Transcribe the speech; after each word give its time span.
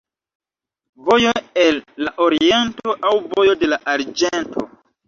Vojo 1.09 1.35
el 1.65 1.79
la 2.07 2.15
Oriento 2.29 2.99
aŭ 3.13 3.17
vojo 3.37 3.57
de 3.63 3.73
la 3.75 3.85
arĝento. 3.97 4.71